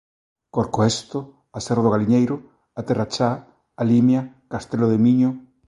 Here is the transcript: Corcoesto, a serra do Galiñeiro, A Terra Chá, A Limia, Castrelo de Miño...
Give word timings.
Corcoesto, 0.55 1.19
a 1.57 1.59
serra 1.65 1.85
do 1.85 1.93
Galiñeiro, 1.95 2.35
A 2.79 2.81
Terra 2.87 3.07
Chá, 3.13 3.31
A 3.81 3.83
Limia, 3.91 4.21
Castrelo 4.51 4.87
de 4.91 4.99
Miño... 5.05 5.29